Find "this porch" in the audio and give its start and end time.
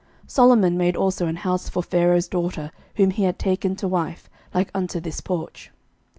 4.99-5.69